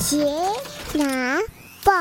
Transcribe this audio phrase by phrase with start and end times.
[0.00, 0.24] 杰
[0.94, 1.38] 拿
[1.84, 1.92] 报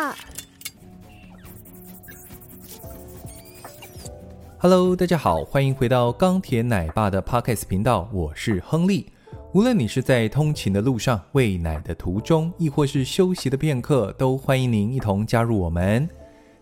[4.58, 9.12] ，Hello，大家好，欢迎回到钢铁奶爸的 Podcast 频道，我是亨利。
[9.52, 16.10] 无论你是在通勤的路上、喂奶的途中，亦或是休息的片刻，都欢迎您一同加入我们。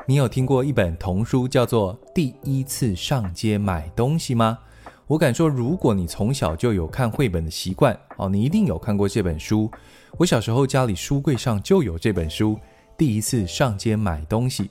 [0.07, 4.57] 你有听过一本童书叫做《第一次上街买东西》吗？
[5.05, 9.69] 我敢说，如果你从小就有看绘本的习惯哦，你一定有看过这本书。
[10.15, 12.53] 我小时候家里书柜上就有这本书
[12.97, 14.63] 《第一次上街买东西》，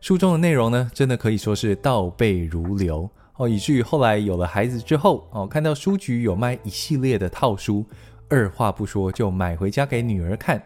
[0.00, 7.84] 书中的内容呢，真的可以说是倒背如流哦，以至于后来有了孩子之后哦，看到书局有卖一系列的套书，
[8.28, 10.60] 二话不说就买回家给女儿看。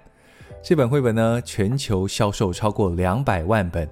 [0.63, 3.89] 这本绘本呢，全球销售超过两百万本。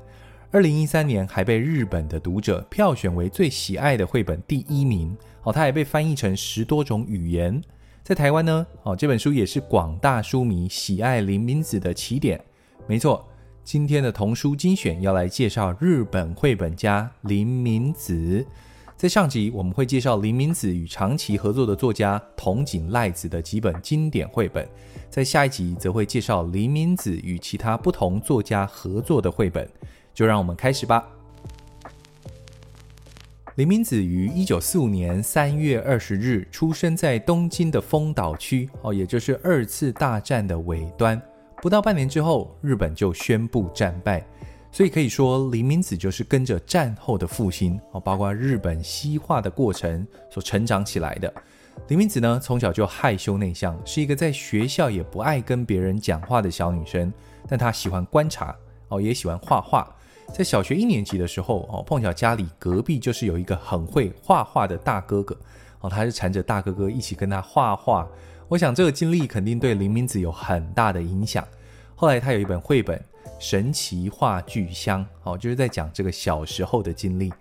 [0.53, 7.61] 二零一三年还被日本的读者票选为最喜爱的绘本第一名哦，它还被翻译成十多种语言。
[8.03, 12.43] 在台湾呢，哦，这本书也是广大书迷喜爱林明子的起点。
[12.87, 13.29] 没错，
[13.63, 18.45] 今天的童书精选要来介绍日本绘本家林明子。
[18.97, 24.69] 在上集我们会介绍林明子与长期合作的作家筒井赖子的几本经典绘本，
[25.09, 29.67] 在下一集则会介绍林明子与其他不同作家合作的绘本。
[30.13, 31.07] 就让我们开始吧。
[33.61, 41.21] 林明子于一九四五年三月二十日出生在东京的丰岛区，哦，也就是二次大战的尾端。
[41.61, 44.27] 不到半年之后，日本就宣布战败，
[44.73, 51.31] 所以可以说林明子就是跟着战后的复兴，哦，包括日本西化的过程所成长起来的。
[51.89, 57.13] 林明子呢，从小就害羞内向，是一个在学校也不爱跟别人讲话的小女生，
[57.47, 58.57] 但她喜欢观察，
[58.89, 59.95] 哦，也喜欢画画。
[60.33, 65.37] 在小学一年级的时候，哦，碰巧家里隔壁就是有一个很会画画的大哥哥，
[65.81, 68.09] 哦，他是缠着大哥哥一起跟他画画。
[68.49, 71.47] 我想这个经历肯定对林明子有很大的影响。
[71.95, 72.99] 后来他有一本绘本
[73.39, 77.33] 《神奇画具箱》，哦，就是在讲这个小时候的经历。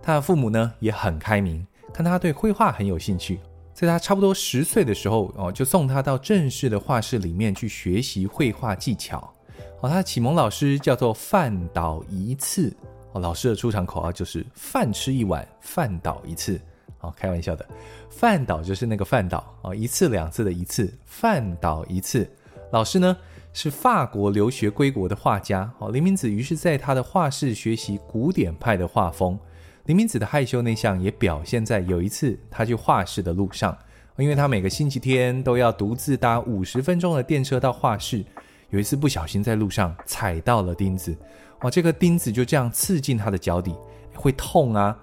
[0.00, 3.40] 他的父母呢也很开明，看他对绘画很有兴趣，
[3.72, 9.34] 在他差不多十岁的时候，哦，就送他到正式的画室里面去学习绘画技巧。
[9.80, 12.74] 哦，他的启蒙老师叫做饭岛一次。
[13.12, 16.60] 哦，老师的出场口号就是“饭吃一碗，饭岛一次”。
[17.00, 17.64] 哦，开玩笑的，
[18.08, 19.54] 饭岛就是那个饭岛。
[19.62, 22.28] 哦，一次两次的一次，饭岛一次。
[22.72, 23.16] 老师呢
[23.52, 25.70] 是法国留学归国的画家。
[25.78, 29.38] 哦，林明子于是在他的画室学习古典派的画风。
[29.84, 33.76] 林明子的害羞内向也表现在有一次他去画室的路上，
[34.16, 38.24] 因为他每个星期天都要独自搭五十分钟的电车到画室。
[38.74, 41.16] 有一次不小心在路上踩到了钉子，
[41.62, 41.70] 哇！
[41.70, 43.72] 这个钉子就这样刺进他的脚底，
[44.16, 44.98] 会痛啊，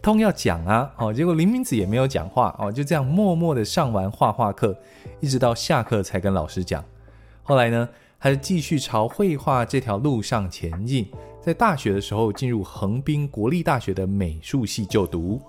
[0.00, 1.12] 痛要讲啊，哦！
[1.12, 4.78] 结果林明子也没有讲话，哦，就这样默默的上完画画课，
[5.18, 6.84] 一直到下课才跟老师讲。
[7.42, 7.88] 后来呢，
[8.20, 11.10] 他就继续朝绘画这条路上前进，
[11.42, 15.42] 在大学的时候进入横滨国立大学的美术系就读。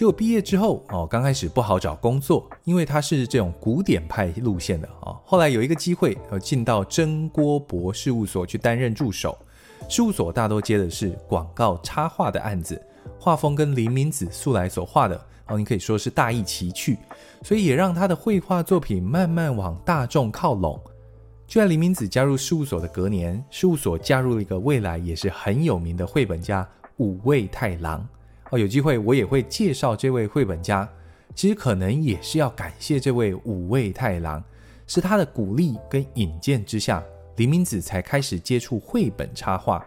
[0.00, 5.20] 结果毕业之后哦，刚开始不好找工作，因为他是这种古典派路线的哦。
[5.26, 9.36] 后来有一个机会，呃，进到真锅博事务所去担任助手。
[9.90, 12.82] 事务所大多接的是广告插画的案子，
[13.18, 16.96] 画风跟林明子素来所画的哦，你可以说是大异其趣，
[17.42, 20.80] 所以也让他的绘画作品慢慢往大众靠拢。
[21.46, 28.08] 就在林明子加入事务所的隔年，事务所加入了一个未来也是很有名的绘本家五味太郎。
[28.50, 30.88] 哦，有机会我也会介绍这位绘本家。
[31.34, 34.42] 其实可能也是要感谢这位五味太郎，
[34.86, 37.02] 是他的鼓励跟引荐之下，
[37.36, 39.86] 林明子才开始接触绘本插画。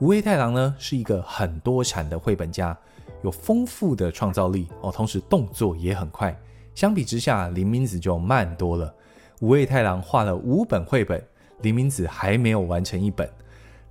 [0.00, 2.76] 五味太郎呢是一个很多产的绘本家，
[3.22, 6.38] 有丰富的创造力哦，同时动作也很快。
[6.74, 8.94] 相比之下，林明子就慢多了。
[9.40, 11.22] 五味太郎画了五本绘本，
[11.62, 13.28] 林明子还没有完成一本。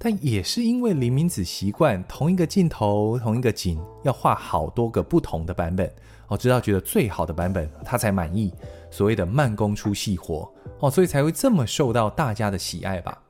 [0.03, 5.87] 但也是因为林明子习惯同一个镜头、同一个景要画好多个不同的版本
[6.27, 8.51] 哦，直到觉得最好的版本他才满意。
[8.89, 13.21] 所谓的慢工出细活哦，所以才会这么受到大家的喜爱吧。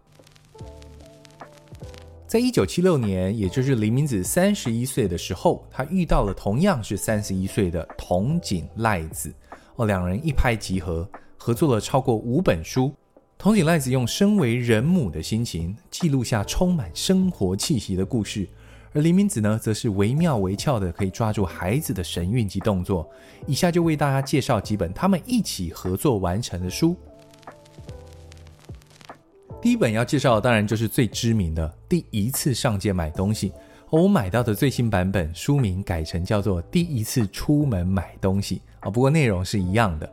[2.26, 9.30] 在一九七六年，也就是林明子三十一岁的时候，他遇到了同样是三十一岁的筒井赖子
[9.76, 12.96] 哦，两人一拍即合，合作了超过五本书。
[13.42, 18.48] 筒井赖子用身为人母的心情记录下充满生活气息的故事，
[18.94, 23.10] 而林明子呢，则是惟妙惟肖的可以抓住孩子的神韵及动作。
[23.48, 26.96] 以下就为大家介绍几本他们一起合作完成的书。
[29.60, 33.50] 第一本要介绍的当然就是最知名的《第一次上街买东西》，
[33.90, 40.08] 而我买到的最新版本书名改成叫做《第一次出门买东西》啊，不过内容是一样的。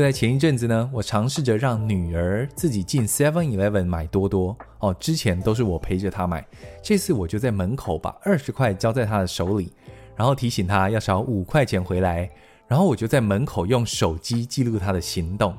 [0.00, 4.96] 就在前一阵子呢，我尝试着让女儿自己进 Seven Eleven 买多多哦。
[4.98, 6.42] 之前都是我陪着她买，
[6.82, 9.70] 这次我就在门口把二十块交在她的手里，
[10.16, 12.30] 然后提醒她要少五块钱回来。
[12.66, 15.54] 然后我就在门口用手机记录她的行动，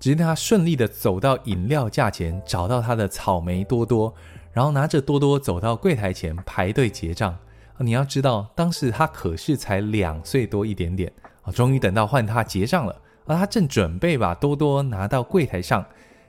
[0.00, 4.12] 直到她顺利的走到饮料架前，找到她的草莓多多，
[4.50, 7.38] 然后拿着多多走到柜台前排队结账。
[7.78, 11.12] 你要知道，当时她可是才两岁多一点点
[11.42, 11.52] 啊。
[11.52, 12.96] 终于等到换她结账了。
[13.26, 15.84] 而他正准备把多多拿到柜台上，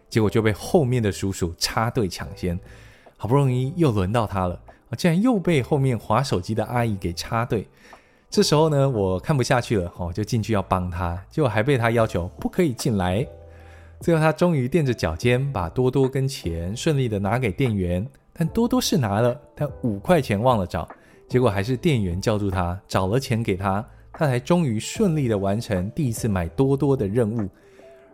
[0.10, 2.60] 结果就被后面的叔叔插队抢先。
[3.18, 4.60] 好不容易又轮到他了，
[4.98, 7.68] 竟然又被后面划手机的阿姨给插队。
[8.30, 13.26] 这时候呢，我看不下去了，哦，就进去要帮他，结果还被他要求不可以进来。
[14.02, 20.88] 最后他终于踮着脚尖把多多跟钱顺利的拿给店员，但多多是拿了，但五块钱忘了找，
[21.30, 23.84] 结果还是店员叫住他，找了钱给他。
[24.18, 27.50] 他才终于顺利的完成第一次买多多的任务。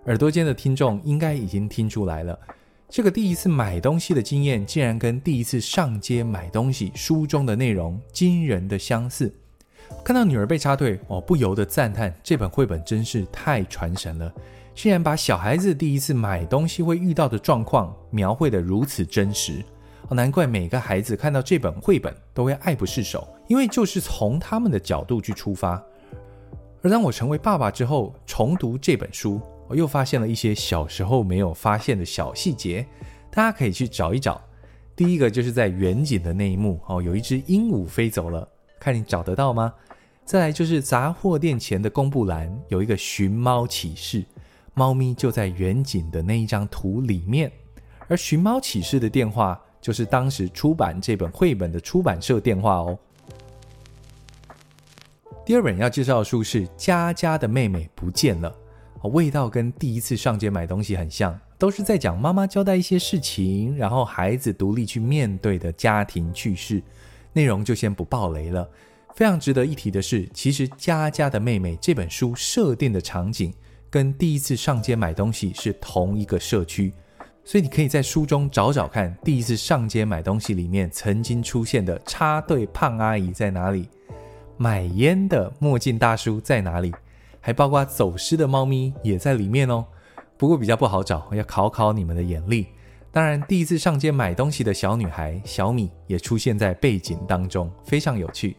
[0.06, 2.38] 耳朵尖的听众应该已经听出来了，
[2.89, 9.31] 这个第一次买东西的经验竟然跟第一次上街买东西书中的内容惊人的相似。
[10.03, 14.33] 看到女儿被插队，我不由得赞叹这本绘本真是太传神了，
[14.74, 19.63] 竟然把小孩子第一次买东西会遇到的状况描绘得如此真实。
[20.09, 25.81] 难怪每个孩子看到这本绘本都会爱不释手，因为就是从他们的角度去出发。
[26.81, 32.86] 而当我成为爸爸之后，重读这本书，我又发现了一些小时候没有发现的小细节，
[33.30, 34.42] 大家可以去找一找。
[34.95, 38.48] 第一个就是在远景的那一幕，哦，有一只鹦鹉飞走了，
[38.80, 39.74] 看你找得到吗？
[40.25, 44.24] 再来就是杂货店前的公布栏有一个寻猫启事，
[44.74, 47.51] 猫咪就在远景的那一张图里面，
[48.07, 52.98] 而寻猫启事的电话就是当时出版这本绘本的出版社电话哦。
[55.51, 58.56] 第二本要介绍的书是《佳佳的妹妹不见了》，
[59.09, 66.81] 味道跟第一次上街买东西很像，都是在讲妈妈交代一些事情，然后孩子独立去面对的家庭趣事。
[67.33, 68.65] 内容就先不爆雷了。
[69.13, 73.53] 非常值得一提的是，其实《佳佳的妹妹》这本书设定的场景
[73.89, 76.94] 跟第一次上街买东西是同一个社区，
[77.44, 83.89] 所以你可以在书中找找看，第一次上街买东西里面曾经出现的插队胖阿姨在哪里。
[84.62, 86.94] 买烟的墨镜大叔在哪里？
[87.40, 89.84] 还包括走失的猫咪也在里面哦。
[90.38, 92.68] 不过比较不好找，要考考你们的眼力。
[93.12, 98.56] 当然，第一次上街买东西的小女孩小米也出现在背景当中，非常有趣。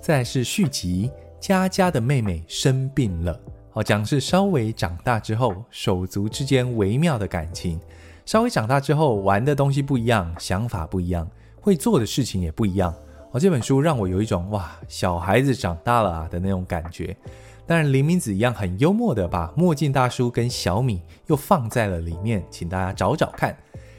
[0.00, 3.38] 再是续集，佳佳的妹妹生病了。
[3.72, 7.78] 好，讲是稍微长大之后，手足之间微妙的感情。
[8.24, 11.30] 稍微长大之后，玩的东西不一样，想法不一样，
[11.60, 12.94] 会做的事情也不一样。
[13.32, 17.16] 哦，这本书让我有一种哇，小孩子长大了啊的那种感觉。
[17.64, 23.56] 当然，林明子一样很幽默的把墨镜大叔跟小米又放在了里面，请大家找找看。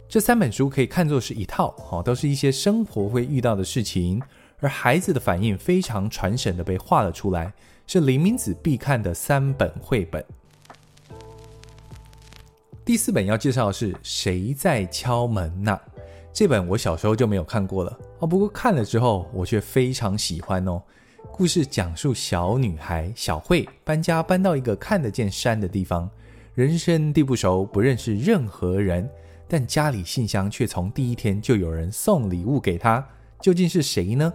[0.09, 4.21] 这三本书可以看作是一套，哦，都是一些生活会遇到的事情，
[4.59, 7.53] 而孩子的反应非常传神的被画了出来，
[7.87, 10.21] 是林明子必看的三本绘本。
[12.83, 15.79] 第四本要介绍的是谁在敲门呐？
[16.33, 20.81] 这本我小时候就没有看过了哦，不过看了之后我却非常喜欢哦。
[21.31, 26.09] 故事讲述小女孩小慧搬家搬到一个看得见山的地方，
[26.55, 29.07] 人生地不熟，不认识任何人，
[29.47, 33.05] 但家里信箱却从第一天就有人送礼物给她。
[33.41, 34.33] 究竟是谁呢？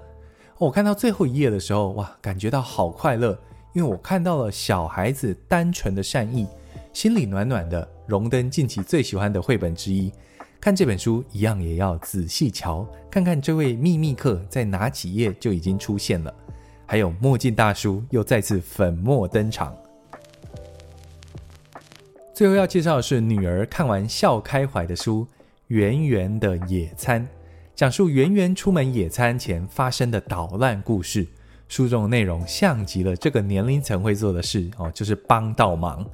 [0.58, 3.38] 我看到最后一页的时候，哇，感觉到好快乐，
[3.72, 6.46] 因为我看到了小孩子单纯的善意，
[6.92, 7.88] 心里暖暖的。
[8.06, 10.12] 荣登近期最喜欢的绘本之一。
[10.66, 16.34] 看这本书一样也要仔细瞧，看看这位秘密客在哪几页就已经出现了，
[16.84, 19.72] 还有墨镜大叔又再次粉墨登场。
[22.34, 25.24] 最后要介绍的是女儿看完笑开怀的书
[25.68, 27.22] 《圆圆的野餐》，
[27.76, 31.24] 讲述圆圆出门野餐前发生的捣乱故事。
[31.68, 36.04] 书中的内容像极了这个年龄层会做的事哦，就是帮倒忙。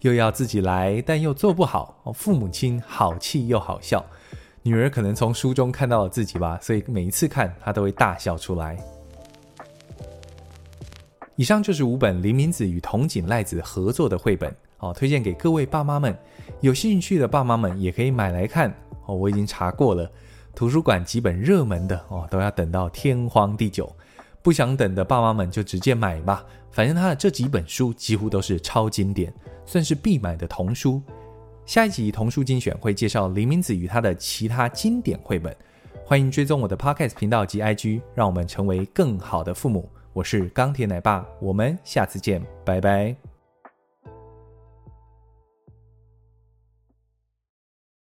[0.00, 4.04] 又要自己来，但又做不好，父母亲好气又好笑。
[4.62, 8.76] 女儿可能从书中看到了自己吧，所以每一次看她都会大笑出来。
[11.36, 16.16] 以上就是五本林明子与筒井赖子合作的绘本，哦，推荐给各位爸妈们。
[16.60, 18.74] 有兴趣的爸妈们也可以买来看
[19.04, 19.14] 哦。
[19.14, 20.10] 我已经查过了，
[20.54, 23.94] 图书馆几本热门的哦，都要等到天荒地久。
[24.42, 29.32] 不想等的爸妈们就直接买吧，反正他的这几本书几乎都是超经典，
[29.66, 31.02] 算是必买的童书。
[31.66, 35.54] 下一集童书精选会介绍林明子与他的其他经典绘本。
[36.04, 39.90] 欢迎追踪我的 Podcast 频道及 IG，让我们成为更好的父母。
[40.12, 43.35] 我是钢铁奶爸，我们下次见，拜拜。